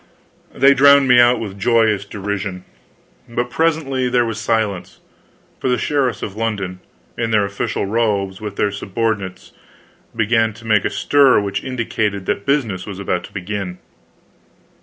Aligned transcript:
They 0.51 0.73
drowned 0.73 1.07
me 1.07 1.19
out 1.19 1.39
with 1.39 1.59
joyous 1.59 2.05
derision. 2.05 2.65
But 3.29 3.51
presently 3.51 4.09
there 4.09 4.25
was 4.25 4.39
silence; 4.39 4.99
for 5.59 5.69
the 5.69 5.77
sheriffs 5.77 6.23
of 6.23 6.35
London, 6.35 6.79
in 7.19 7.29
their 7.29 7.45
official 7.45 7.85
robes, 7.85 8.41
with 8.41 8.55
their 8.55 8.71
subordinates, 8.71 9.51
began 10.15 10.53
to 10.53 10.65
make 10.65 10.85
a 10.85 10.89
stir 10.89 11.39
which 11.39 11.63
indicated 11.63 12.25
that 12.25 12.47
business 12.47 12.87
was 12.87 12.97
about 12.97 13.23
to 13.25 13.31
begin. 13.31 13.77